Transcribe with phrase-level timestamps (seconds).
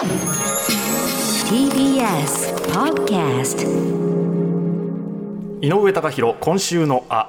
[0.00, 0.08] TBS
[2.72, 3.60] Podcast
[5.60, 7.28] 井上貴博今週の「あ」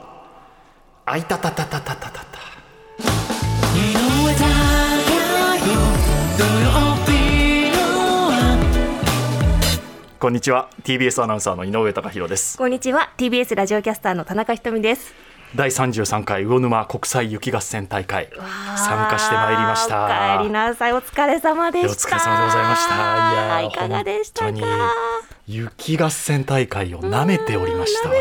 [1.06, 2.16] 「あいたたたたたたた」
[3.76, 4.34] 井上
[10.18, 12.58] 「こんにちは TBS アナウンサーの井上貴博です。
[12.58, 15.14] こんにちは TBS ラジオキャスターの田中ひとみです。
[15.54, 18.30] 第33回魚沼国際雪合戦大会。
[18.78, 20.38] 参加してまいりました。
[20.38, 21.92] お帰りなさいお疲れ様でした。
[21.92, 22.96] お疲れ様でございました。
[22.96, 24.60] いやいかがでしたか？
[25.48, 28.14] 雪合戦大会を舐めておりました私。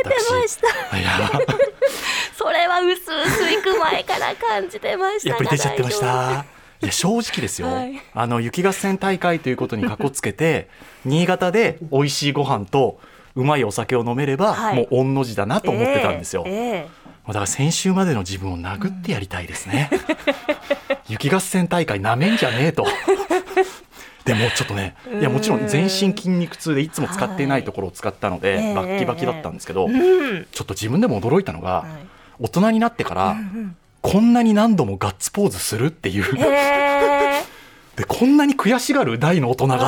[0.99, 1.31] いや
[2.37, 6.45] それは薄々行く前から感じてましたやっぱり出ちゃってました。
[6.83, 8.03] いや正直ですよ、はい。
[8.13, 10.69] あの雪合戦大会ということにかこつけて
[11.05, 12.99] 新潟で美味しいご飯と
[13.37, 14.77] うまいお酒を飲めれば、はい。
[14.77, 16.55] もう御の字だなと思ってたんですよ、ええ
[16.89, 17.00] え
[17.33, 19.91] だから先週までの自分を殴ってやりたいですね、
[21.09, 22.87] 雪合戦大会なめんじゃねえと。
[24.25, 29.95] でもちょっとねいやもちろん全身筋肉痛でいつも使っていないところを使ったので、はいバッキバキだったんですけど、ちょ
[30.63, 31.87] っと自分でも驚いたのが、
[32.39, 32.45] い。
[32.45, 33.37] 大人になってから、
[34.03, 36.25] こんなに何度もガッツポーズするっていう、
[37.97, 39.79] でこんなに悔しがる大の大人がっ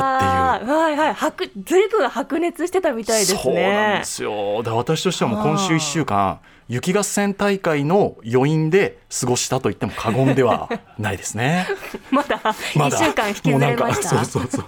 [0.61, 0.71] ていう。
[0.71, 1.15] はいはい。
[1.15, 3.41] 白ずいぶん白熱してたみたいですね。
[3.43, 4.63] そうなんですよ。
[4.63, 11.67] で私としてはもう今週1週間雪合戦大会の余韻で過ごしたと言っても過言ではないですね。
[12.11, 12.41] まだ
[12.77, 13.85] ま一だ週間引きずれました。
[13.85, 14.67] もうなんかそうそうそう。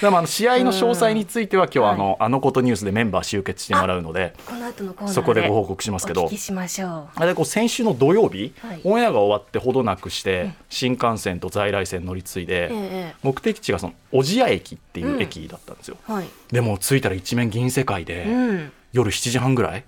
[0.00, 6.24] でもあの試合の詳細については今日はあの、あのことニュースでメンバー集結してもらうのでこの後のコーナーそこでご報告しますけど。
[6.24, 8.80] お聞きしましょあれこう先週の土曜日、はい。
[8.84, 15.96] オンエアが終わってほどなくして、新幹線と在来線乗り継いで、うえ目的地がその小千谷駅っていう駅だったんですよ。
[16.08, 16.26] えはい。
[16.52, 18.72] でも着いたら一面銀世界で、うん。
[18.92, 19.84] 夜7時半ぐらい、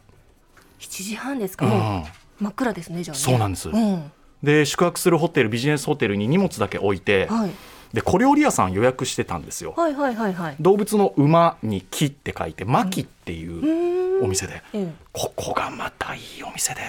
[0.78, 2.04] 7時半ですか、うん。
[2.40, 3.22] 真っ暗ですねじゃあね。
[3.22, 3.68] そうなんです。
[3.68, 4.12] うん。
[4.42, 7.50] で宿泊するホテルビジネスホテルに荷物だけ置いて、はい、
[7.92, 9.74] で小料理屋さん予約してたんですよ。
[9.76, 10.56] はいはいはいはい。
[10.60, 14.24] 動物の馬に木って書いてマキっていううーん。
[14.24, 14.92] お店で、ええ。
[15.12, 16.80] ここがまたいいお店で、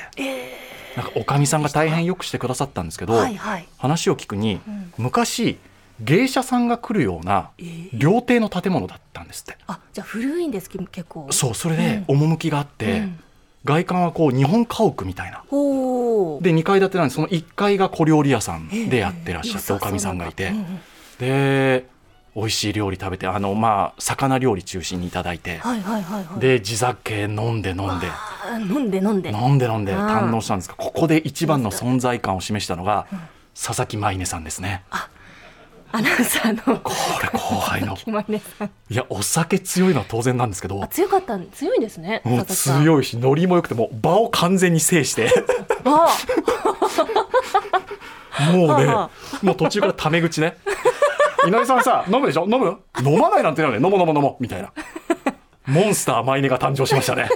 [0.96, 3.68] なんかおかみさんが大変よくしてくださったんですけど、はいはい。
[3.78, 4.59] 話を聞くに、
[4.97, 5.59] 昔
[6.02, 7.52] 芸者さんが来るような
[7.94, 9.58] 料亭の建物だったんですって。
[9.68, 11.28] あじゃあ古いんですけ結構。
[11.31, 13.19] そうそれで趣があって、うん
[13.66, 15.44] 外観はこう日本家屋みたいな。
[15.44, 18.86] で2階建てなんでその1階が小料理屋さんええ。
[18.86, 20.52] でやってらっしゃっておかみさんがいて。
[21.20, 21.86] で
[22.36, 25.58] 美味しい料理食べてあのまあ魚料理中心にいただいて。
[25.58, 26.40] はいはいはいはい。
[26.40, 28.08] で地酒飲んで飲んで。
[28.59, 29.30] 飲んで飲んで。
[29.31, 29.92] 飲んで飲んで。
[29.92, 33.08] うん堪能したんですがここで一番の存在感を示したのが
[33.53, 34.84] 佐々木舞音さんですね
[35.91, 36.91] アナウンサーのこ
[37.22, 37.97] れ後輩の。
[38.89, 40.83] いやお酒強いのは当然なんですけど。
[40.83, 41.35] あ強かった。
[41.38, 45.29] ん強いんですね強いしノリも良くてもう場を完全に制して。
[45.85, 46.09] あ
[48.53, 49.09] もうねは
[49.41, 50.57] もう途中からタメ口ね。
[51.47, 52.44] 井上さんさ飲むでしょ？
[52.44, 52.77] 飲む？
[53.03, 53.85] 飲まないなんてないよね。
[53.85, 54.44] 飲もう飲もう飲もう。
[54.44, 54.71] みたいな。
[55.66, 57.29] モンスターマイネが誕生しましたね。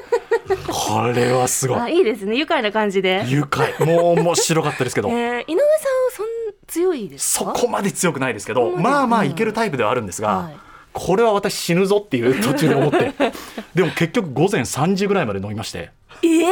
[0.67, 1.79] これはすごい。
[1.79, 2.35] あいいですね。
[2.35, 3.23] 愉快な感じで。
[3.27, 3.73] 愉快。
[3.85, 5.09] もう面白かったですけど。
[5.09, 5.51] えー、井上さんは
[6.11, 6.27] そん
[6.67, 7.53] 強いですか？
[7.55, 10.55] そこまで強くないですけどまあまあいけるタイプではあるんですが、はい。
[10.93, 13.13] これは私死ぬぞっていう途中で思って。
[13.73, 15.91] でも結局午前3時ぐらいまで飲みまして。
[16.21, 16.45] ええ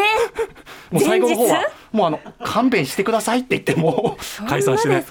[0.89, 5.05] もう最後の方は前もうあの勘弁してくださいって言ってもう 解散してね。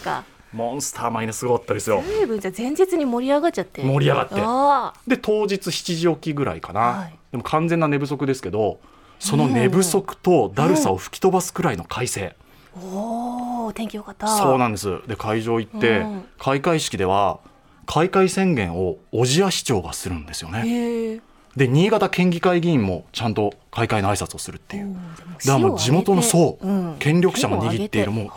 [0.52, 2.02] モンスターマイナスすごかったですよ。
[2.04, 3.82] 随分じゃあ前日に盛り上がっちゃって。
[3.82, 4.34] 盛り上がって。
[4.38, 7.14] あで当日7時起きぐらいかな、はい。
[7.30, 8.80] でも完全な寝不足ですけど
[9.20, 12.84] その寝不足とだるさを吹き飛ばすくらいの快晴、ー。
[12.84, 14.28] おお天気良かった。
[14.28, 15.00] そうなんです。
[15.06, 16.24] で会場行って、うん。
[16.38, 17.40] 開会式では
[17.86, 21.20] 開会宣言を小千谷市長がするんですよね。
[21.56, 24.94] で新潟県議会議員もちゃんと開会の挨拶をするっていう。
[24.94, 26.96] だからもう地元のそう、ん。
[26.98, 28.30] 権力者も握っているもう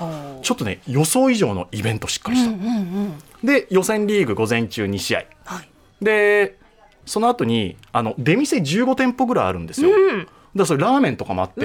[0.43, 3.45] ちょっとね予想以上のイベントしっかりした、うんうんうん。
[3.45, 5.25] で予選リーグ午前中2試合。
[5.45, 5.69] はい。
[6.03, 6.57] で
[7.05, 11.61] その後にあの出店15店舗ぐらいあるんですよ、うんだそれラーメンとかもあって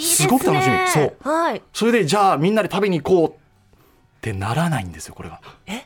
[0.00, 0.28] すね。
[0.28, 0.88] ごく楽しみ。
[0.88, 1.16] そう。
[1.20, 1.62] はい。
[1.72, 3.32] それでじゃあみんなで食べに行こうっ
[4.20, 5.40] てならないんですよこれが。
[5.66, 5.84] え？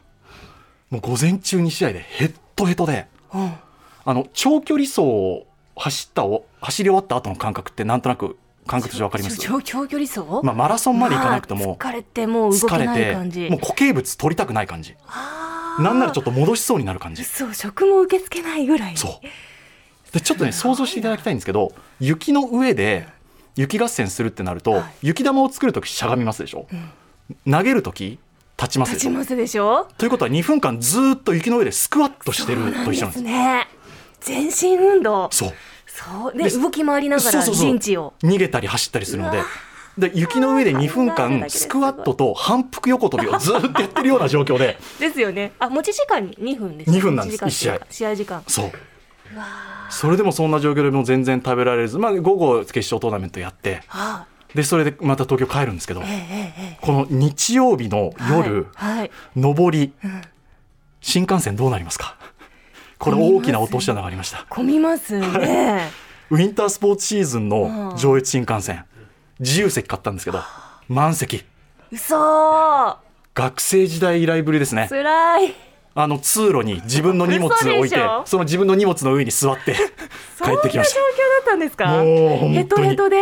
[0.90, 3.06] もう午前中2試合でヘッドヘッドで。
[3.32, 3.52] うん。
[4.06, 5.46] あの長距離走を
[5.76, 8.36] 走ったお走り終わった後の感覚ってなんとなく
[8.66, 9.38] 感覚として分かります？
[9.38, 10.20] 長長距離走？
[10.44, 14.94] まあ、マラソンまで行かなくてまあも疲れてもう動けない疲れて感じもう固形物取りたくない感じ。
[15.80, 17.24] なんならちょっと戻しそうになる感じ。
[17.24, 18.96] そう食も受け付けないぐらい。
[18.96, 19.26] そう
[20.14, 23.06] でちょっとね想像していただきたいんですけど雪の上で
[23.56, 26.66] 雪合戦するってなると、雪玉を作る時しゃがみますでしょ、
[27.48, 28.18] 投げる時
[28.58, 28.94] 立ちます
[29.36, 29.86] でしょ？
[29.96, 33.68] ということは2分間ずーっと雪の上でスクワットしてると一緒なんですね。
[34.20, 35.28] 全身運動。
[35.30, 35.52] そう。
[35.86, 36.36] そう。
[36.36, 38.14] でで動き回りながら陣地を。
[38.22, 39.42] 逃げたり走ったりするので
[39.98, 44.78] で雪の上で 2分間スクワットと反復横跳びをずっとやってるような状況で。
[44.98, 45.52] ですよね。
[45.60, 47.44] あ持ち時間に2分です2分なんです。
[47.44, 48.42] 持ち時間っていうか試合時間。
[48.48, 48.72] そう
[49.90, 56.78] それでもそんな状況でもう全然食べられず、まあ、午後決勝トーナメントやってはでそれでまた東京帰るんですけどあ、えええええ。
[56.80, 59.10] この日曜日のえ夜、はい、はい。
[59.36, 59.92] 上り
[61.00, 62.16] 新幹線どうなりますか？
[62.98, 64.46] これ大きな落とし穴がありました。
[64.48, 65.90] 混みますね。
[66.30, 68.84] ウィンタースポーツシーズンの上越新幹線
[69.40, 70.40] 自由席買ったんですけど
[70.88, 71.44] 満席。
[71.90, 72.96] 嘘
[73.34, 74.86] 学生時代以来ぶりですね。
[74.88, 75.52] つらい
[75.96, 81.86] あの通路に自分の荷物を置いてその自分の荷物の上に座って帰ってきましたそんな状況だったんですか？
[81.86, 83.16] もう本当にヘトヘトで？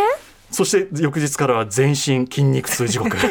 [0.49, 3.15] そして翌日からは全身筋肉痛地獄。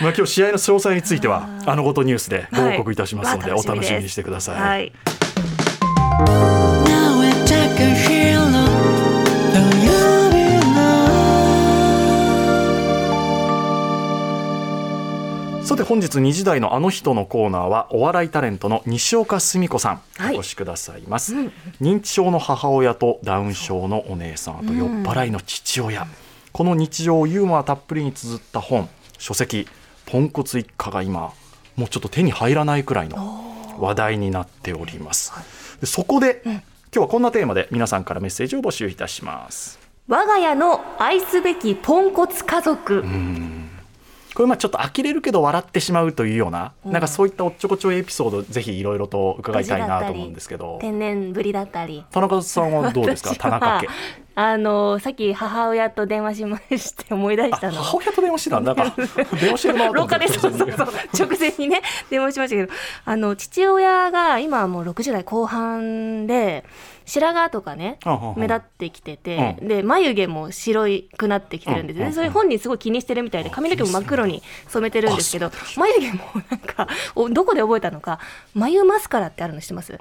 [0.00, 3.60] まあ今日試合の詳細についてはあのごとニュースでご報告いたしますので、はい。
[3.60, 4.92] お楽しみにしてください、はい、
[15.80, 20.36] て本日2時台のあの人のコーナーはお笑いタレントの西岡澄子さん、はい。
[20.36, 21.34] お越しくださいます、
[21.80, 26.06] 認知症の母親とダウン症のお姉さんあと酔っ払いの父親、
[26.52, 28.88] この日常をユーモアたっぷりに綴った本
[29.18, 29.66] 書籍
[30.06, 31.32] ポンコツ一家が今
[31.76, 35.32] もうちょっと手に入らないくらいの話題になっております、
[35.80, 36.62] でそこで、今
[36.92, 39.78] 日はこんなテーマで皆さんからメッセージを募集いたします。
[40.08, 43.04] 我が家の愛すべきポンコツ家族、
[44.34, 50.78] これまあちょっと呆れるけど笑ってしまうというような、なんかそういったおっちょこちょいエピソードぜひいろいろと伺いたいなと思うんですけど。
[50.80, 52.04] 天然ぶりだったり。
[52.10, 53.34] 田中さんはどうですか？
[53.34, 53.88] 田中家
[54.42, 57.82] あのさっき母親と電話しまして思い出したの。
[57.82, 58.74] 母親と電話してたんだ。
[58.74, 58.94] か
[59.38, 60.88] 電話してるな廊下でそうそうそう
[61.18, 62.72] 直前にね電話しましたけど
[63.04, 66.64] あの父親が今はもう60代後半で
[67.04, 67.98] 白髪とかね
[68.36, 70.86] 目立ってきてて、うで眉毛も白
[71.18, 78.20] くなってきてるんですね、うんそれ本人すごい気にしてるみたいで髪の毛も真っ黒に染めてるんですけど眉毛もなんかおどこで覚えたのか
[78.54, 79.98] 眉マスカラってあるの知ってます？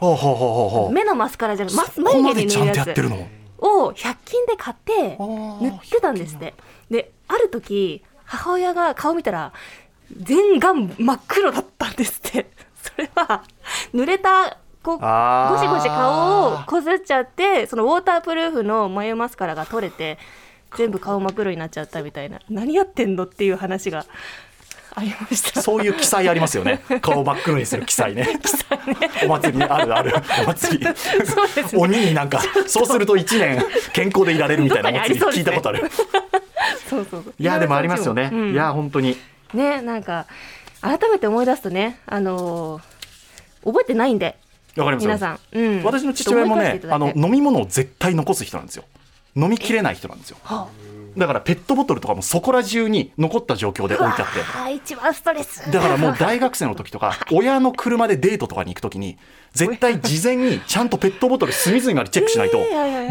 [0.93, 3.38] 目のマスカラじゃなくてマスここま眉毛でちゃんとやに塗るやつってるの？
[3.61, 6.53] を100均で買ってー塗ってたんですって。
[6.89, 9.53] である時母親が顔見たら
[10.15, 12.49] 全顔真っ黒だったんですって。
[12.81, 13.43] それは
[13.93, 15.05] 濡れたこうゴ
[15.59, 20.17] シゴシ顔をこすっちゃってそのウォータープルーフの眉マスカラが取れて
[20.77, 22.39] 全部顔真っ黒になっちゃったみたいな。
[22.49, 24.05] 何やってんのっていう話が
[24.99, 25.61] ありました。
[25.61, 26.81] そういう記載ありますよね。
[27.01, 28.27] 顔真っ黒にする記載ね。
[29.23, 30.13] お祭りねあるある。
[30.43, 30.85] お祭り。
[30.85, 30.93] ね。
[31.75, 35.89] 鬼になんかそうすると1年健康でいられるみたいなお祭り聞いたことある。
[36.89, 37.33] そうそうそう。
[37.37, 38.51] いやでもありますよね、うん。
[38.53, 39.17] いや本当に。
[39.53, 40.25] ねなんか
[40.81, 42.99] 改めて思い出すとねあのー
[43.63, 44.37] 覚えてないんで
[44.77, 45.09] わかりますよ。
[45.09, 48.85] 皆さん、うん、私の父親もねあの飲み物を絶対残す人なんですよ。
[49.35, 50.37] 飲みきれない人なんですよ。
[50.43, 50.67] は
[51.17, 54.27] だからペットボトルとかもそこら中に残った状況で置いてあっ
[54.67, 54.73] て。
[54.73, 55.69] 一番ストレス。
[55.71, 59.17] だからもう大学生の時とか親の車でデートとかに行く時に
[59.53, 62.59] 絶対事前にちゃんとペットボトル隅々までチェックしないと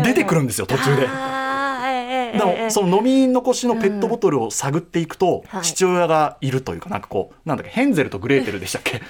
[0.05, 1.07] 出てくるんですよ途中で。
[1.09, 5.63] あーええええだかええらその飲み残しのペットボトルを探っていくとはい。
[5.63, 9.01] 父親がいるというかなんかこうなんだっけヘンゼルとグレーテルでしたっけ？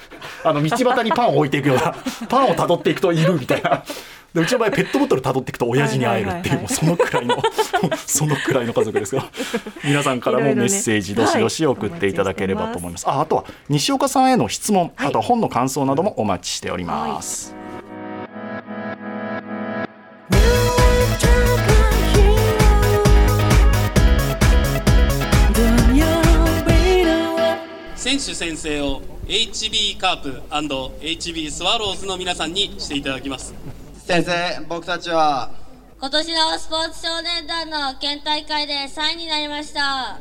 [0.43, 1.95] あの道端にパンを置いていくような
[2.29, 3.83] パンを辿っていくといるみたいな
[4.33, 7.37] でうちの場合ペットボトル辿っていくと親父に会えるっていうそのくらいの
[8.05, 9.25] そのくらいの家族ですが
[9.83, 15.07] 皆さんからもメッセージどしどし送っていただければと思います,、ああとは西岡さんへの質問、はい。
[15.07, 17.55] あとは本の感想などもお待ちしております、
[25.93, 26.03] you
[26.67, 27.57] belong
[27.95, 33.53] 選手宣誓を HB カープ &HB スワローズの皆さんにしていただきます
[34.09, 35.51] 先生僕たちは。
[35.99, 40.17] 今年のスポーツ少年団の県大会で3位になりました。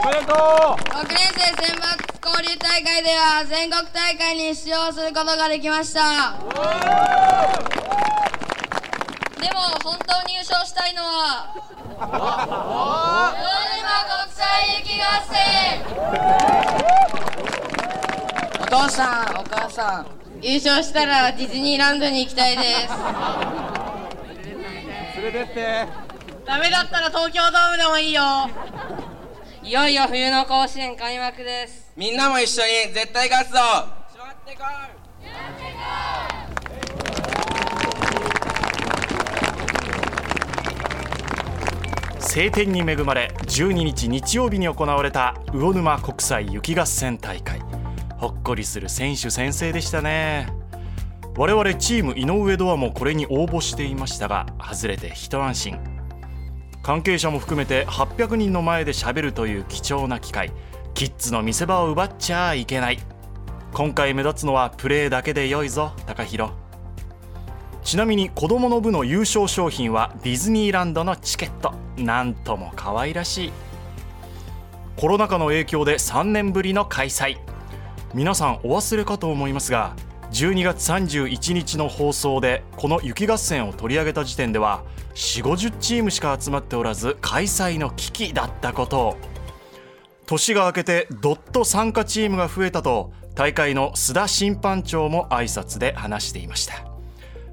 [0.00, 6.36] 6年生選抜交流大会では全国大会に出場することができました。
[9.40, 11.52] でも本当に優勝したいのは
[11.98, 12.06] 魚
[13.74, 15.82] 沼国際雪合戦
[18.62, 22.88] お父さんお母さん優勝したらディズニーランドに行きたいです。
[25.20, 25.86] 連れてって。
[26.46, 28.22] ダメだったら東京ドームでもいいよ。
[29.62, 31.92] いよいよ冬の甲子園開幕です。
[31.96, 33.58] みんなも一緒に絶対勝つぞ。
[42.20, 47.60] 晴天に恵まれ12日日曜日に行われた魚沼国際雪合戦大会
[48.18, 50.48] ほっこりする選手宣誓でしたね。
[51.36, 55.78] 我々チーム井上ドアもこれに応募していましたが外れて一安心。
[56.82, 60.52] 関係者も含めて800人の前で喋るという貴重な機会。
[60.94, 62.98] キッズの見せ場を奪っちゃいけない。
[63.72, 66.50] 今回目立つのはプレーだけで良いぞ高弘
[67.84, 71.72] ちなみに子どもの部の優勝商品はディズニーランドのチケット。
[71.96, 73.52] なんとも可愛らしい。
[74.96, 77.38] コロナ禍の影響で3年ぶりの開催。
[78.14, 79.94] 皆さんお忘れかと思いますが
[80.30, 84.82] 12月31日の放送でこの雪合戦を取り上げた時点では
[85.14, 88.98] 4 5 0チームしか集まっておらず開催の危機だったこと。
[88.98, 89.16] を
[90.26, 96.74] 年が明けてどっと参加チームが増えたと大会の須田審判長も挨拶で話していました。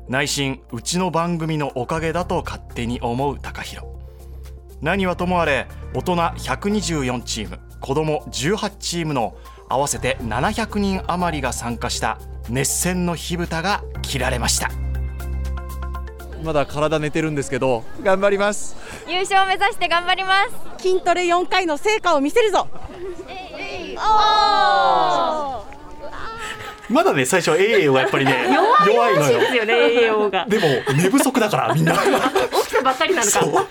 [0.08, 3.88] 内心うちの番組のおかげだと勝手に思う高弘
[4.82, 9.36] 何はともあれ大人124チーム子供18チームの
[9.68, 12.20] 合わせて700人余りが参加した
[12.50, 14.70] 熱戦の火蓋が切られました。
[16.44, 18.76] まだ体寝てるんですけど頑張ります。
[19.08, 20.46] 優勝を目指して頑張りま
[20.78, 20.84] す。
[20.84, 22.68] 筋トレ4回の成果を見せるぞ。
[26.88, 28.46] まだね最初は AA はやっぱりね
[28.86, 30.46] 弱いのですよねが。
[30.48, 31.94] でも寝不足だからみんな。
[31.98, 33.40] 起きたばっかりなのか。
[33.42, 33.66] こ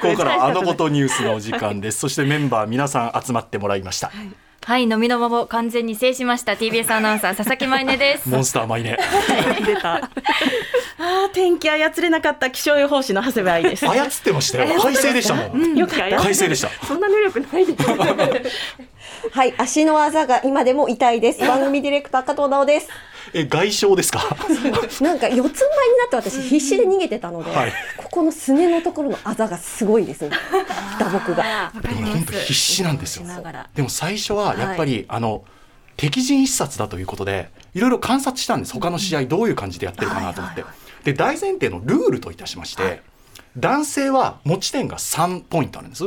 [0.00, 1.98] こからあのことニュースのお時間です。
[2.00, 4.43] そしてメンバー皆さん集まってもらいました、はい
[4.82, 6.52] 飲みの場を完全に制しました。
[6.52, 8.28] TBS アナウンサー 佐々木舞音です。
[8.28, 8.96] モンスターマイネ
[9.66, 9.94] 出た。
[9.96, 13.84] あー天気操れなかった気象予報士の長谷部愛です。
[13.88, 14.80] 操ってましたよ。
[14.80, 15.76] 快晴 でしたもん。
[15.76, 16.68] よくや快晴でした。
[16.86, 17.88] そんな能力ないです
[19.32, 21.40] はい、足の技が今でも痛いです。
[21.40, 22.88] 番組ディレクター加藤直です。
[23.32, 24.20] え外傷ですか？
[25.00, 25.50] なんか四つん這いにな
[26.06, 27.72] って私必死で逃げてたので、はい。
[27.96, 30.30] ここのすねのところのあざがすごいですね。
[30.98, 31.72] 打撲が。
[31.80, 33.24] でも本当必死なんですよ。
[33.26, 33.68] ながら。
[33.74, 35.44] でも最初はやっぱり、あの
[35.96, 38.72] 敵陣視察だということでいろいろ観察したんです。
[38.72, 40.64] 他の試合どういう感じでやってるかなと思って、
[41.04, 43.02] で大前提のルールといたしまして、
[43.56, 46.04] 男性は持ち点が3ポイントあるんです。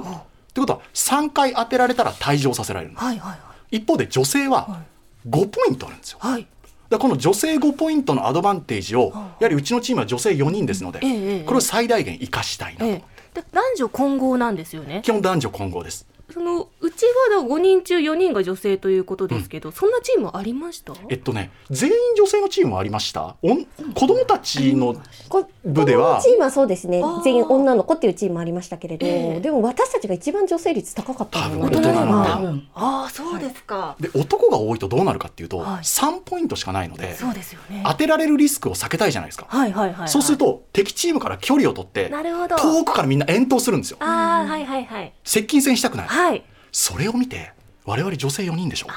[0.57, 3.33] ってことは3回当てられたら退場させられるんです、はいは
[3.69, 3.77] い。
[3.77, 4.83] 一方で女性は
[5.29, 6.19] 5ポイントあるんですよ。
[6.19, 6.47] はい。
[6.89, 15.01] だこの女性5ポイントのアドバンテージをやはりうちのチームは女性4人ですので、ええええこれを最大限生かしたいなと、え男女混合なんですよね。
[15.03, 16.07] 基本男女混合です。
[16.33, 20.93] そのうちは5人中4人が女性ということですけど、そんなチームありました？
[21.09, 23.35] えっとね、全員女性のチームもありました？
[23.41, 24.95] おん子供たちの
[25.27, 26.21] こ部では？
[26.21, 27.01] チームはそうですね。
[27.25, 29.39] 全員女の子っていうチームもありましたけれど、ええ。
[29.41, 35.81] でも私たちが一番女性率高かったの多分大人なああそうですか、で男が多いとどうなるかっていうと、はい。
[35.81, 37.83] 3ポイントしかないのでそうですよね。
[37.85, 42.55] 当てられるリスクを避けたいじゃないですか、はいはいはい、はい、そうすると敵チームから距離を取ってなるほど。
[42.55, 43.97] 遠くからみんな遠投するんですよ。
[43.99, 45.13] ああはいはいはい。
[45.23, 46.43] 接近戦したくない、はい
[46.77, 47.53] それを見て
[47.85, 48.87] 我々女性4人でしょ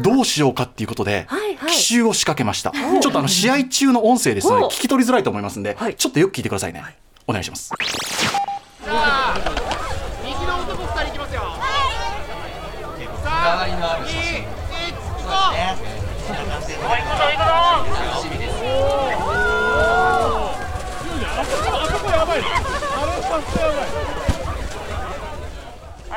[0.00, 1.70] どうしようかっていうことではいはい。
[1.70, 5.94] 奇襲を仕掛けました、ちょっとあの試合中の音声ですのでお聞き取りづらいと思いますんで、はい。
[5.94, 6.82] ちょっとよく聞いてくださいね、
[7.28, 7.72] お願いします。
[13.22, 14.44] 側にのある写真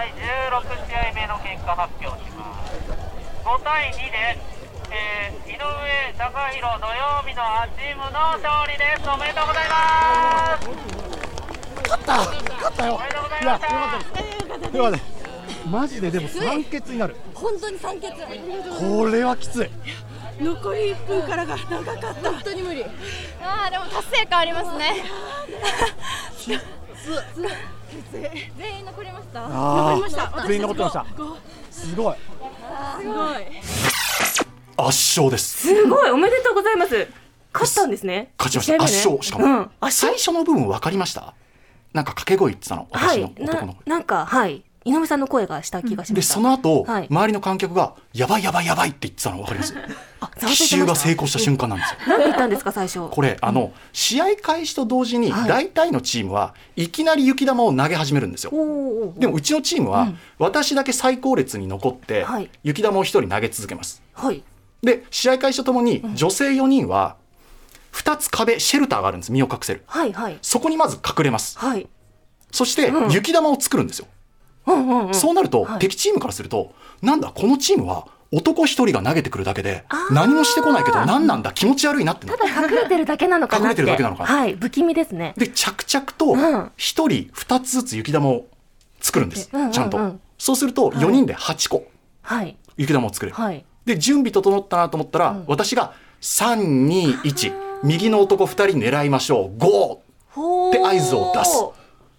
[0.03, 2.75] はい、16試合目の結果発表します。
[3.47, 4.35] 5対2で、
[4.91, 5.63] えー、井上
[6.11, 9.07] 貴弘土曜日の8チームの勝利です。
[9.07, 10.67] おめでとうございます。
[11.87, 12.95] 勝った勝ったよ。
[12.95, 13.69] おめでとうございいやまよした。
[13.71, 14.99] かったですよかった
[15.69, 17.15] マジででも酸欠になる。
[17.33, 18.11] 本当に酸欠。
[18.11, 19.69] これはきつい。
[20.43, 22.13] 残り1分からが長かった。
[22.13, 22.83] 本当に無理。
[23.41, 24.95] あーでも達成感ありますね
[28.57, 29.45] 全員残りました。
[29.45, 30.23] あ残りました。
[30.37, 31.05] あ全員残ってました。
[31.71, 32.15] すごい。
[33.01, 33.43] すごい。
[34.75, 35.67] 圧勝です。
[35.67, 36.09] すごい。
[36.11, 37.07] おめでとうございます。
[37.53, 38.33] 勝ったんですね。
[38.39, 41.35] 勝ちました、圧勝しかも、うん、圧最勝初の部分分かりました？
[41.93, 42.87] なんか掛け声言ってたの。
[42.91, 43.35] 私のはい。
[43.39, 47.07] 男の子、ななんかはい井上さんの声がした気がしまでした、その後、はい。
[47.09, 49.75] 周りの観客がやばいやばいやばいって言ってたの分かります？
[50.47, 51.97] 奇襲が成功した瞬間なんですよ。
[52.09, 53.07] なんて言ったんですか最初。
[53.09, 55.47] これあの試合開始と同時にはい。
[55.49, 58.51] 大体のチームはいきなり雪玉を投げ始めるんですよ。
[59.17, 60.17] でもうちのチームはうん。
[60.39, 62.49] 私だけ最高列に残ってはい。
[62.63, 64.01] 雪玉を1人投げ続けます。
[64.13, 64.43] はい。
[64.81, 67.15] で試合開始とともに女性4人は
[67.93, 69.83] 2つ壁シェルターがあるんです身を隠せる。
[69.85, 70.37] はいはい。
[70.41, 71.57] そこにまず隠れます。
[71.59, 71.87] はい。
[72.51, 73.11] そしてうん。
[73.11, 74.07] 雪玉を作るんですよ
[74.67, 75.13] うんうんうん。
[75.13, 75.79] そうなると、はい。
[75.79, 83.81] 敵チームからするとなんだこのチームは男一人が投げてくるだけで何もしてこないけど何なんだ気持ち悪いなってなただ隠れてるだけなのかなって。
[83.81, 84.29] 隠れてるだけなのかな。
[84.29, 85.33] はい不気味ですね。
[85.37, 86.71] で着々とうん。
[86.77, 88.45] 一人二つずつ雪玉を
[88.99, 90.17] 作るんです、うんうんうんちゃんと。
[90.37, 91.85] そうすると4人で8個
[92.21, 92.57] はい。
[92.77, 93.65] 雪玉を作れる、はい。
[93.85, 97.53] で準備整ったなと思ったら、私が321
[97.83, 99.59] 右の男2人狙いましょう。
[99.59, 100.01] GO!
[100.29, 101.63] ほって合図を出す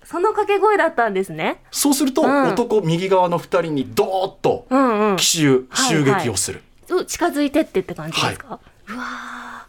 [0.05, 1.63] その掛け声だったんですね。
[1.71, 2.49] そうすると、うん。
[2.53, 5.17] 男右側の2人にドーッとうんうん。
[5.17, 8.61] 奇襲、襲撃をする、そう近づいてってって感じですか？
[8.89, 9.65] うわー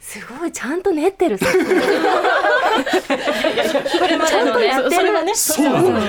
[0.00, 1.38] すごいちゃんと練ってる。
[1.38, 1.44] こ
[4.06, 4.72] れまでのね。
[4.72, 6.00] そそれはねそうなの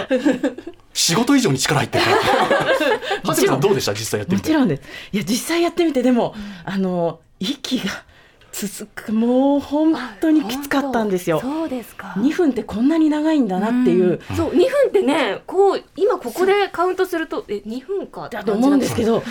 [0.94, 2.04] 仕事以上に力入ってる
[3.24, 3.94] はじめさんどうでした？
[3.94, 4.50] 実際やってみて。
[4.50, 4.84] もちろんです。
[5.12, 8.04] いや実際やってみてでも、あの息が
[8.60, 11.40] 続くもう本当にきつかったんですよ。
[11.42, 12.16] そうですか。
[12.18, 18.26] 2分ってこんなに長いんだなっていう、そう2分ってねこう今ここでカウントするとえ2分か？
[18.26, 19.22] ってだと思うんですけど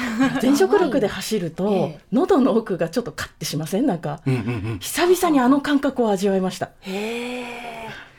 [0.40, 3.86] 全速力で走るえとえ喉の奥がちょっとカッてしません？
[3.86, 4.20] なんか。
[4.26, 4.42] うんうんう
[4.74, 4.78] ん。
[4.78, 6.70] 久々にあの感覚を味わいました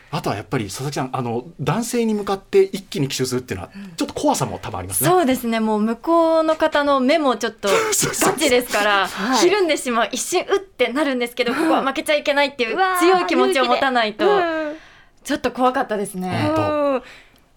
[0.10, 5.60] あとはやっぱり佐々木さんあの男性に向かって一気に奇襲するっていうのはちょっと怖さも多分ありますね、そうですね。
[5.60, 7.68] もう向こうの方の目もちょっと
[8.22, 9.38] ガチですからはい。
[9.40, 14.76] ひるんでしまう一瞬うってなるんですけど ここは負けちゃいけないっていう強い気持ちを持たないとうん。
[15.24, 16.50] ちょっと怖かったですね。
[16.56, 17.04] うん。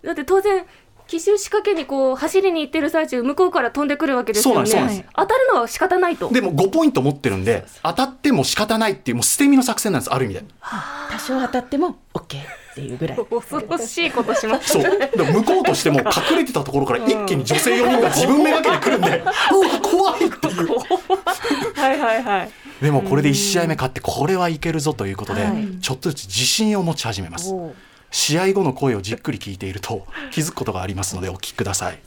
[0.04, 0.64] だって当然
[1.10, 4.70] 奇襲仕掛けにこう走りに行ってる最中向こうから飛んでくるわけですよね。
[4.70, 6.28] そうなんですそうなん当たるのは仕方ないと。
[6.30, 10.44] でも5ポイント持ってるんで当たっても仕方ないっていうもう捨て身の作戦なんですある意味で。
[11.10, 12.26] 多少当たっても OK っ
[12.76, 13.18] ていうぐらい。
[13.18, 14.82] 恐ろしいことしましたそう。
[14.82, 20.68] でも向こうとしても隠れてたところから一気に女性4人が自分めがけてくるんで うわ怖いっていう。
[21.74, 22.50] はいはいはい。
[22.80, 25.80] でもこれで1試合目勝ってこれはいけるぞということで、はい。
[25.80, 27.52] ちょっとずつ自信を持ち始めます
[28.10, 31.98] 試合後の声をじっくり聞いていると気づくことがありますのでお聞きください。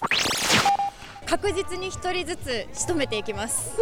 [1.25, 3.77] 確実に一人ずつ仕留めていきます。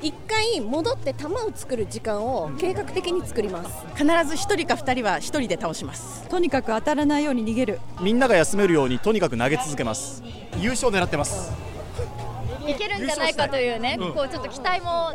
[0.00, 3.70] 一回戻って弾を作る時間を計画的に作ります。
[3.94, 6.26] 必ず一人か二人は一人で倒します。
[6.28, 7.80] とにかく当たらないように逃げる。
[8.00, 10.22] みんなが休めるようにとにかく投げ続けます。
[10.58, 11.52] 優勝を狙ってます
[12.68, 14.14] いけるんじゃないかというね、うん。
[14.14, 15.12] こうちょっと期待も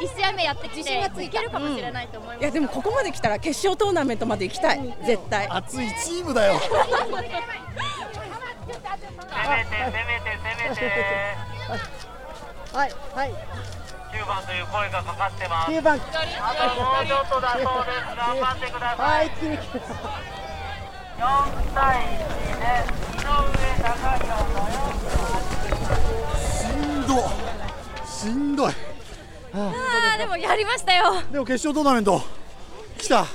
[0.00, 2.40] 一試合目やってきていけるかもしれないと思います。
[2.40, 4.94] いやでもここまで来たら決勝トーナメントまで行きたい。
[5.04, 5.46] 絶対。
[5.48, 6.54] 熱いチームだよ。
[6.58, 7.40] 攻めて攻め
[10.14, 10.30] て
[10.68, 10.88] 攻めて。
[12.72, 13.32] はい はい。
[14.12, 15.70] 9番という声がかかってます。
[15.70, 18.16] 9番あともうちょっとだそうです。
[18.16, 19.78] 頑張ってくださはいい一気に来た
[21.18, 21.26] 4
[21.74, 22.64] 対1で
[23.12, 23.34] 井上
[23.78, 25.17] 貴弘のよ
[28.06, 28.72] しんどしんどい。
[29.54, 29.72] あ
[30.14, 31.22] あでもやりましたよ。
[31.32, 32.20] でも決勝トーナメント。
[32.98, 33.26] 来た。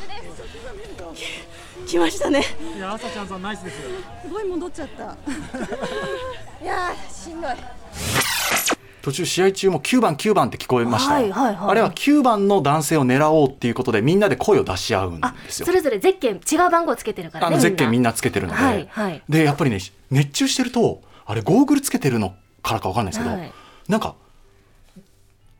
[1.87, 2.43] 来ましたね。
[2.75, 3.77] いや朝ちゃんさんナイスです
[4.23, 5.03] すごい戻っちゃった。
[6.63, 7.51] いやーしんどい。
[9.01, 11.69] 途中試合中も9番9番って聞こえました、はいはいはい。
[11.71, 15.65] あれは9番の男性を狙おうっていうことでみんなで声を出し合うんですよ。
[15.65, 19.21] それぞれゼッケン違う番号つけてるからねあのゼッケンみんななつけてるので、はいはい。
[19.27, 23.51] でやっぱりね熱中してるとあれゴーグルつけてるのからかわかんないですけど、はい
[23.93, 24.15] なんか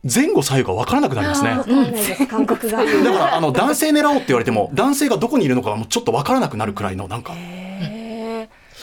[0.04, 1.56] 前後左右が分からなくなりますね。
[1.56, 7.34] だからあの男性狙おうって言われても男性がどこにいるのかがもうちょっと分からなくなるくらいのなんか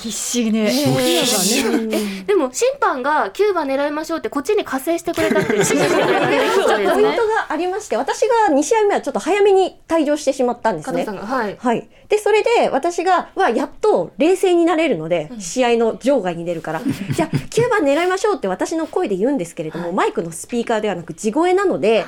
[0.00, 0.70] 必死ね。
[0.72, 5.68] えでも審判が9番狙いましょうってこっちに加勢してくれたって ポイント
[7.26, 11.04] がありまして私が2試合目はちょっと早めに退場してしまったんですね。
[11.04, 11.56] さんがはい。
[11.58, 16.80] はい、でそれで私がはやっと冷静になれるので、試合の場外に出るから。
[17.12, 22.06] じゃあ9番狙いましょうって私の声で言うんですけれども、マイクのスピーカーではなく地声なので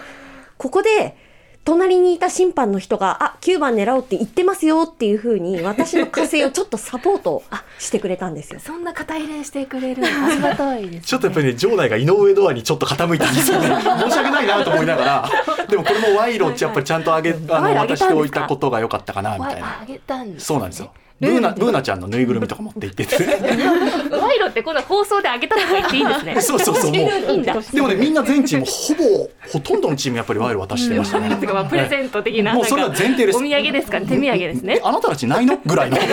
[0.57, 1.17] ここで
[1.65, 7.45] 隣にいた審判の人が「あ9番狙おうって言ってますよ」っていうふうに私の加勢をちょっとサポート
[7.79, 8.59] してくれたんですよ。
[8.65, 10.03] そんな肩入れしてくれる。
[10.05, 13.69] ありがたいですちょっとやっぱりね場内が井上ドアにちょっと傾いたんですよね。
[13.81, 15.31] 申し訳ないなと思いながら
[15.69, 19.81] でもこれも賄賂ってやっぱりちゃんとあげあの渡しておいたことが良かったかなみたいな。
[19.83, 20.91] あげたんですそうなんですよ
[21.23, 21.83] ブーナブーナ。
[21.83, 23.25] ちゃんのぬいぐるみとか持って行ってて。
[23.25, 26.41] 賄賂ってこの放送であげたとか言っていいんですね。
[26.43, 26.97] そうそうそうもう。
[27.33, 27.55] いいんだ。
[27.73, 31.35] でもねみんな全チームほぼほとんどのチームやっぱり賄賂渡してましたね。
[31.41, 33.39] てかまあプレゼント的なもうそれは前提です。
[33.39, 34.01] お土産ですか？
[34.01, 34.75] ね手土産ですね。
[34.77, 35.57] えあなたたちないの？
[35.65, 35.97] ぐらいの。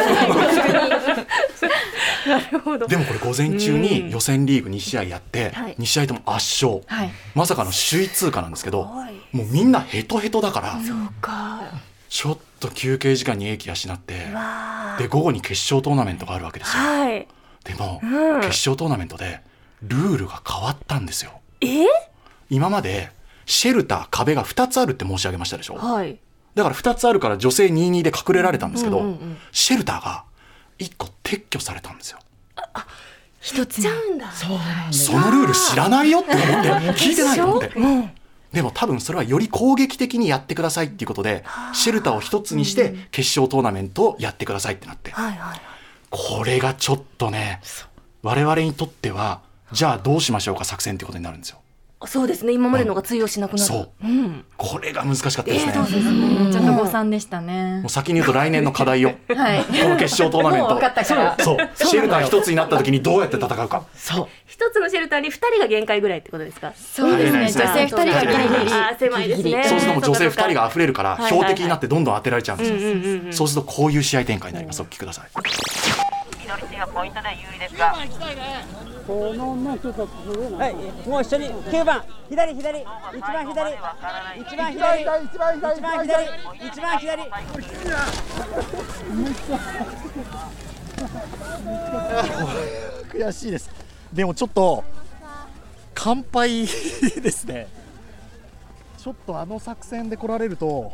[2.28, 2.86] なるほど。
[2.88, 5.76] でもこれ午前中に予選リーグ2試合やってはい。
[5.80, 6.82] 2試合とも圧勝。
[6.88, 7.10] はい。
[7.36, 8.84] まさかの首位通過なんですけど
[9.32, 10.72] もうみんなヘトヘトだから。
[10.86, 11.62] そうか
[12.10, 16.84] ちょっと休憩時間に英気養ってわで午後に決勝トーナメントがあるわけですよ。
[16.84, 17.28] はい。
[17.64, 18.42] でもうん。
[18.42, 19.42] 決勝トーナメントで
[19.84, 21.40] ルールが変わったんですよ。
[21.62, 21.86] え？
[22.50, 23.12] 今まで
[23.46, 25.76] シェルター壁が2つあるって申し上げましたでしょ？
[25.76, 26.20] はい。
[26.56, 29.38] だから2つあるから女性22で隠れられたんですけど、うんうんうん。
[29.52, 30.24] シェルターが
[30.80, 32.20] 1個撤去されたんですよ。
[33.40, 34.32] 一つちゃうんだ。
[34.32, 34.58] その
[35.32, 36.50] ルール知らないよって思って
[36.94, 37.72] 聞いてないと思って。
[37.76, 38.12] うん
[38.54, 45.14] でも多分それはより攻撃的にやってくださいっていうことでシェルターを一つにして決勝トーナメントをやってくださいってなって。
[46.10, 47.62] これがちょっとね
[48.24, 51.60] 我々にとってはじゃあどうしましょうか作戦ってことになるんですよ
[52.06, 52.54] そうですね。
[52.54, 53.90] 今までのが通用しなくなる、そう。
[54.02, 57.80] うん、これが難しかったですね、そうですねちょっと誤算でしたね。
[57.82, 59.64] もう先に言うと来年の課題よはい。
[59.66, 60.70] この決勝トーナメント。
[60.70, 61.38] もう分かったから。
[61.40, 61.58] そう。
[61.76, 63.84] シェルター一つになった時にどうやって戦うか。
[63.94, 64.28] そう。
[64.46, 66.74] 一つのシェルターに二人が限界ぐらいってことですか？
[66.76, 67.52] そうですね。
[67.52, 68.72] 女性二人がギリギリ。
[68.98, 69.64] 狭いですね。
[69.66, 72.72] そうするともう女性2人が溢れるから標的になってどんどん当てられちゃうんです
[73.28, 74.82] よ、そうするとこういう試合展開になります。
[74.82, 75.99] お聞きください
[76.94, 77.96] ポイントで有利ですが。
[79.08, 80.74] この女の人たちはい
[81.10, 82.04] もう一緒に9番。
[82.30, 82.80] 左左。
[82.80, 83.74] 一番左。
[84.42, 85.02] 一番左。
[85.02, 85.58] 一番左。
[85.58, 86.30] 一番左。
[86.68, 87.24] 一番左。
[93.12, 93.70] 悔しいです
[94.14, 94.84] でもちょっと
[95.94, 97.68] 乾杯ですね
[98.98, 100.92] ちょっとあの作戦で来られると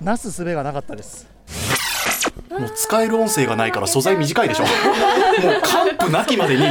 [0.00, 1.28] なすすべがなかったです
[2.50, 4.64] もう使える音声がないから素材短いでしょ。
[4.64, 4.68] も
[5.58, 6.62] う完膚なきまでに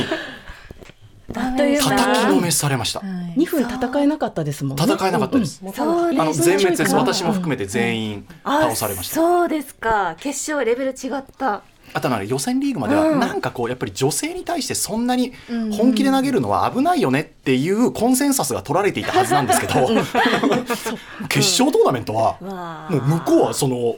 [1.33, 2.99] 叩きのめされました。
[3.01, 4.83] 2分戦えなかったですもんね。
[4.83, 9.15] 戦えなかったです、そうですあの全滅ですうん私も含めて全員あ倒されました。
[9.15, 10.15] そうですか。
[10.19, 11.61] 決勝レベル違った。
[11.93, 13.19] あとは予選リーグまではうん。
[13.19, 15.33] なんかこうやっぱり女性に対してそんなに
[15.77, 19.87] 本気で投げるのは危ないよねっていうコンセンサスが取られていたはずなんですけど。
[21.29, 23.95] 決勝トーナメントはわもう向こうはその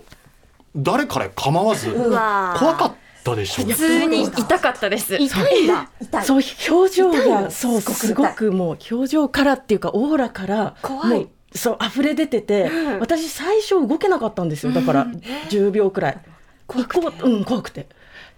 [0.76, 5.16] 誰から構わず怖かったでしょ普通に痛かったです。
[5.16, 11.10] 痛いんだそう表情がそうすごくもう表情からっていうかオーラから怖い。
[11.10, 13.00] もうそう溢れ出てて、うん。
[13.00, 14.72] 私最初動けなかったんですよ。
[14.72, 15.08] だから
[15.50, 16.22] 10秒くらい。
[16.68, 17.24] 怖くて。
[17.24, 17.88] うん怖くて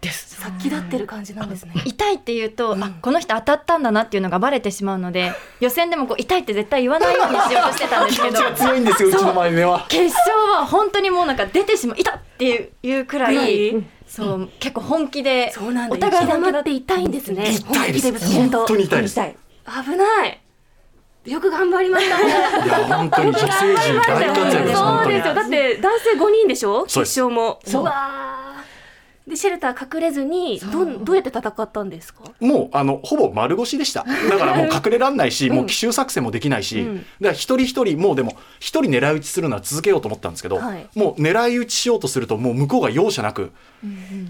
[0.01, 0.41] です。
[0.41, 1.73] 殺気立ってる感じなんですね。
[1.85, 8.33] 痛いって言うと、あこの人当たったんだなっていうのがバレてしまうので 予選でもこう痛いって絶対言わないようにしようとしてたんですけど。
[8.41, 9.85] 気持ちが強いんですようちの前目は。
[9.89, 13.83] 決勝は本当にもうなんか出てしまう痛っっていういうくらいい。
[14.59, 17.51] 結構本気でそうなんだお互い雪玉本気だって痛いんですね。
[17.51, 18.33] 痛いです。
[18.35, 19.13] 本当に痛いです。
[19.13, 19.35] 痛い。
[19.85, 20.41] 危ない。
[21.25, 22.25] よく頑張りましたね。
[22.25, 25.33] いや本当に女性陣大活躍です本当にそうですよ。
[25.35, 26.83] だって男性5人でしょ？
[26.85, 27.59] 決勝も。
[27.63, 28.30] そうわー
[29.31, 32.25] でシェルター隠れずにどんどうやって戦ったんですか？
[32.41, 34.03] もうあのほぼ丸腰でした。
[34.03, 36.97] だからもう隠れらんないし、もう奇襲作戦もできないし、うん。
[36.97, 40.85] だから一人一人もうでも一人狙い撃ちするのは続けようと思ったんですけど、はい。
[40.95, 43.53] もう狙い撃ちしようとするともう向こうが容赦なく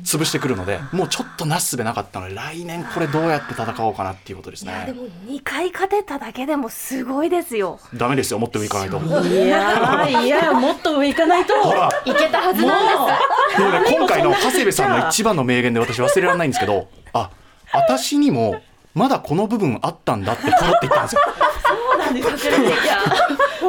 [0.03, 4.71] 潰してくるので、もうちょっとなすすべなかったので来年これどうやって戦おうかなっていうことですね。
[4.71, 7.79] いやでも2回勝てただけでもすごいですよ。
[7.95, 8.99] ダメですよもっと上行かないと。
[9.27, 11.89] いやーいやもっと上行かないとほら。
[12.05, 13.57] いけたはずなんです。
[13.57, 17.29] でもね今回の長谷部さんの一番の名言で私忘れられないんですけど あ
[17.73, 18.61] 私にも
[18.93, 21.21] まだこの部分あったんだってポロって言ったんですよ。
[21.25, 22.53] そうなんですよ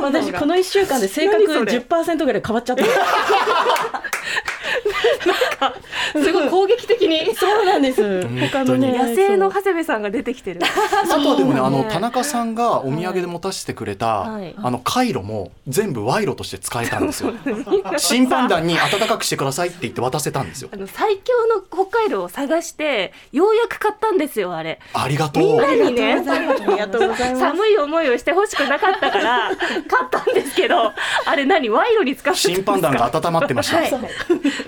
[0.03, 2.83] 私この1週間で性格10%ぐらい変わっちゃった
[6.13, 7.35] すごい攻撃的に。
[7.35, 8.23] そうなんです。
[8.51, 10.61] 他のね野生の長谷部さんが出てきてる。
[10.65, 14.55] あとはでもね、あのね田中さんがお土産で持たせてくれた、はい。
[14.57, 17.33] あのカイロも全部賄賂として使えたんですよ。
[17.99, 20.69] 審判団に温かくしてくださいって言って渡せたんですよ。
[20.73, 20.77] あ。
[20.77, 24.79] の最強の北海道を探してようやく買ったんですよあれ。
[24.93, 25.43] ありがとう。
[25.43, 26.13] みんなにね。
[26.15, 27.41] ありがとうございます。
[27.41, 30.93] 寒い思いをしてほしくなかったから買ったんですけど
[31.25, 33.77] あれ何賄賂に使ってたんです審か判団が温まってました。
[33.79, 33.93] はい。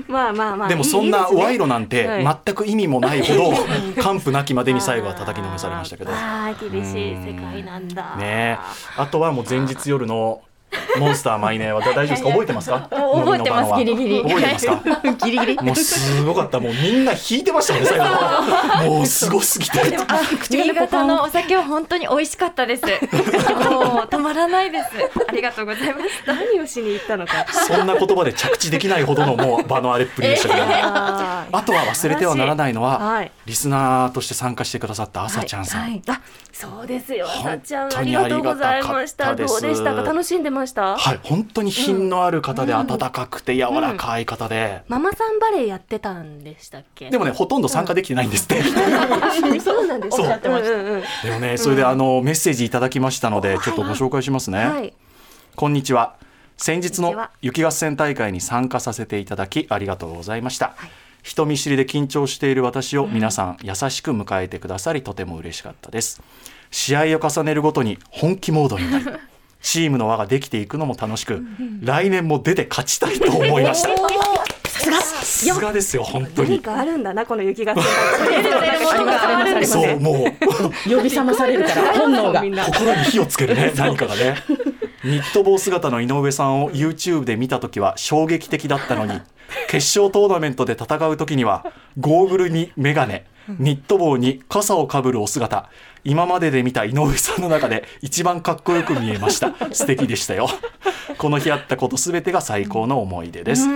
[0.08, 2.38] まあまあまあでもそんな賄賂なんてはい。
[2.44, 3.52] 全く意味もないほど
[4.02, 6.10] 完膚なきまでに最後は叩きのめされましたけど。
[6.10, 8.16] ねああ厳しい世界なんだ。
[8.20, 8.58] え。
[8.96, 10.40] あとはもう前日夜の
[10.98, 12.28] モンスターマイネーは大丈夫ですか？
[12.30, 12.88] 覚えてますか？
[12.90, 14.22] 覚えてますギリギリ。
[14.22, 14.82] 覚えてますか？
[15.26, 15.56] ギリギリ。
[15.62, 16.60] もうすごかった。
[16.60, 19.80] もうみんな引いてましたもんね最後もうすごすぎて。
[19.80, 22.82] あ新潟の お酒は本当に美味しかったです。
[22.84, 22.92] もう
[24.08, 24.86] 止まらないです。
[25.28, 26.06] ありがとうございます。
[26.26, 27.44] 何をしに行ったのか。
[27.50, 33.30] そんな言葉で着地できないほどのもう場の荒れっぷりでしたけど、あとは忘れてはならないのは、はい。
[33.46, 36.02] リスナーとして参加してくださったあさちゃんさん、はい。
[36.08, 36.20] あ
[36.52, 37.26] そうですよ。
[37.26, 39.34] 本あさちゃんありがとうございました。
[39.34, 40.02] どうでしたか？
[40.02, 40.96] 楽しんでました？
[40.96, 47.10] はい、本当に品のある方で温かくて柔らかい方で、ママさんバレーやってたんでしたっけ？
[47.10, 48.64] でもねほとんど参加できてないんですって、あ
[49.60, 50.28] そうなんですそう。
[50.28, 51.02] かうんうんうん。
[51.22, 54.94] でもねそれであのメッセージいただきましたのでちょっとご紹介しますね、はい。
[55.56, 56.16] こんにちは。
[56.56, 60.74] 先日の雪合戦大会に参加させていただきありがとうございました、
[61.22, 66.22] 人見知りで緊張している私を皆さん優しく迎えてくださりとても嬉しかったです。
[66.70, 69.04] 試合を重ねるごとに本気モードになり
[69.64, 71.42] チームの輪ができていくのも楽しく
[71.80, 73.88] 来年も出て勝ちたいと思いました。
[74.68, 75.00] さすが。
[75.00, 76.50] さすがですよ本当に。
[76.50, 77.74] 何かあるんだなこの雪合
[79.64, 80.94] そうもう。
[80.94, 82.42] 呼び覚まされるから 本能が。
[82.42, 82.66] みんな。
[82.66, 84.36] 心に火をつけるね何かがね。
[85.02, 89.18] ニット帽姿の井上さんを YouTube で見た時は衝撃的だったのに
[89.68, 91.64] 決勝トーナメントで戦う時には
[91.98, 93.24] ゴーグルにメガネ
[93.58, 95.68] ニット帽に傘をかぶるお姿
[96.04, 99.54] 今までで見た井上さんの中で一番かっこよく見えました。
[99.72, 100.48] 素敵でしたよ。
[101.18, 103.66] この日あったことすべてが最高の思い出です。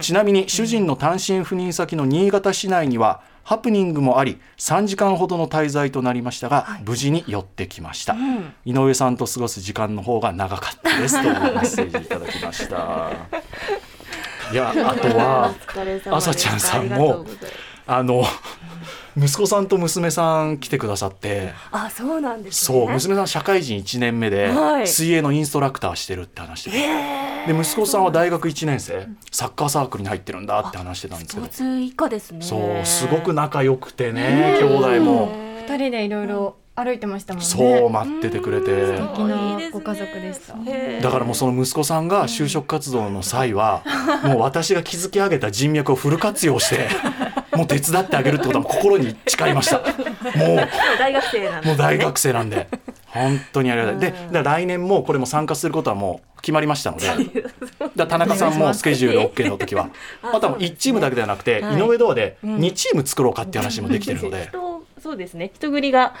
[0.00, 8.16] ちなみに主人の単身赴任先の新潟市内にはハプニングもあり3時間ほどの滞在となりましたが、無事に寄ってきました、
[8.64, 11.20] 井上さんと過ごす時間の方が長かったです。
[11.22, 13.10] というメッセージいただきました。
[14.52, 15.54] いやあとは
[16.10, 17.24] 朝ちゃんさんも
[17.86, 18.24] あの
[19.16, 21.52] 息子さんと娘さん来てくださって。
[21.70, 22.78] あそうなんですね。
[22.78, 24.88] そう娘さん社会人1年目ではい。
[24.88, 31.46] 水泳のインストラクターしてるって話してで息子さんは大学1年生サッカーサークルに入ってるんだって話してたんですけど。
[31.46, 32.42] スポーツ一家ですね。
[32.42, 35.32] そうすごく仲良くてね兄弟も。
[35.66, 37.46] 二人でいろいろ歩いてましたもんね。
[37.46, 38.96] そう待っててくれて。
[38.96, 40.54] 素敵なご家族でした。
[41.02, 43.84] だからもうその息子さんが就職活動の際は
[44.24, 46.88] もう私が築き上げた人脈をフル活用して
[47.56, 49.78] もう手伝ってあげるってことは心に誓いました。
[50.38, 50.68] もう。
[50.98, 52.68] 大学生なんでもう大学生なんで。
[53.06, 54.12] 本当にありがたい。
[54.30, 57.06] で来年もこれも参加することはもう決まりましたので。
[57.96, 59.90] 田中さんもスケジュール OK の時は。
[60.22, 61.74] あとはもう1チームだけではなくてはい。
[61.74, 62.56] 井上ドアでうん。
[62.58, 64.48] 2チーム作ろうかっていう話もできてるので。
[64.48, 65.50] 人そうですね。
[65.54, 66.14] 人繰りが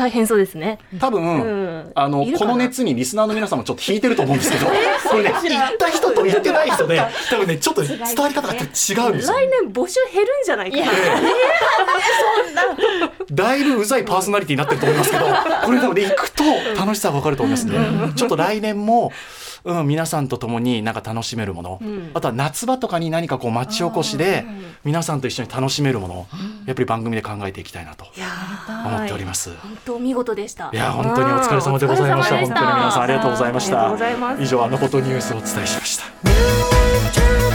[0.00, 0.78] 大変そうですね。
[0.98, 1.92] 多分、うん。
[1.94, 4.66] あのこの熱にリスナーの皆さんもちょっと引いてると思うんですけど。
[5.10, 9.10] これね行った人と行ってない人で多分ねちょっと伝わり方が違うんですよ。
[9.12, 10.84] 来年募集減るんじゃないか な。
[13.30, 15.26] だいぶうざいパーソナリティになってると思いますけど
[15.64, 16.44] これでもね行くと
[16.78, 17.74] 楽しさが分かると思いますね。
[18.16, 19.12] ちょっと来年も、
[19.64, 22.10] うん、皆さんと共になんか楽しめるもの、うん。
[22.14, 24.44] あとは夏場とかに何かこう町おこしで
[24.84, 26.26] 皆さんと一緒に楽しめるもの。
[26.66, 28.06] やっぱり番組で考えていきたいなと
[28.86, 29.50] 思っております。
[29.56, 30.70] 本当見事でした。
[30.72, 32.38] いや本当にお疲れ様でございました。
[32.38, 33.96] 本当に皆さんありがとうございました。
[34.40, 37.49] 以上あのことニュースをお伝えしました。